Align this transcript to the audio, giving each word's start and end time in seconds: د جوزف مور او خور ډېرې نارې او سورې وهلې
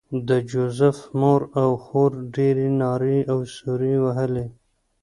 د 0.27 0.29
جوزف 0.51 0.97
مور 1.19 1.41
او 1.61 1.71
خور 1.83 2.11
ډېرې 2.35 2.67
نارې 2.81 3.19
او 3.31 3.39
سورې 3.57 3.93
وهلې 4.03 4.45